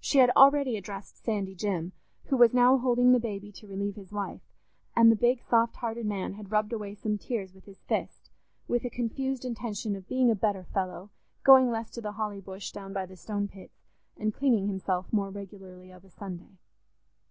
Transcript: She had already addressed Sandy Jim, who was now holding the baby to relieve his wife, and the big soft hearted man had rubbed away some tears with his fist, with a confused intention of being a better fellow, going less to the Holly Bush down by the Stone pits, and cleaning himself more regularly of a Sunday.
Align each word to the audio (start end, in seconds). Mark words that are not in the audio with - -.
She 0.00 0.18
had 0.18 0.28
already 0.36 0.76
addressed 0.76 1.16
Sandy 1.24 1.54
Jim, 1.54 1.92
who 2.26 2.36
was 2.36 2.52
now 2.52 2.76
holding 2.76 3.12
the 3.12 3.18
baby 3.18 3.50
to 3.52 3.66
relieve 3.66 3.96
his 3.96 4.12
wife, 4.12 4.42
and 4.94 5.10
the 5.10 5.16
big 5.16 5.40
soft 5.42 5.76
hearted 5.76 6.04
man 6.04 6.34
had 6.34 6.52
rubbed 6.52 6.74
away 6.74 6.94
some 6.94 7.16
tears 7.16 7.54
with 7.54 7.64
his 7.64 7.80
fist, 7.84 8.28
with 8.68 8.84
a 8.84 8.90
confused 8.90 9.46
intention 9.46 9.96
of 9.96 10.06
being 10.08 10.30
a 10.30 10.34
better 10.34 10.62
fellow, 10.64 11.08
going 11.42 11.70
less 11.70 11.88
to 11.92 12.02
the 12.02 12.12
Holly 12.12 12.42
Bush 12.42 12.70
down 12.70 12.92
by 12.92 13.06
the 13.06 13.16
Stone 13.16 13.48
pits, 13.48 13.86
and 14.18 14.34
cleaning 14.34 14.66
himself 14.66 15.10
more 15.10 15.30
regularly 15.30 15.90
of 15.90 16.04
a 16.04 16.10
Sunday. 16.10 16.58